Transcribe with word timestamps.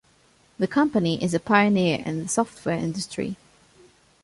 The 0.57 0.65
company 0.67 1.23
is 1.23 1.35
a 1.35 1.39
pioneer 1.39 2.01
in 2.03 2.23
the 2.23 2.27
software 2.27 2.73
industry. 2.75 3.35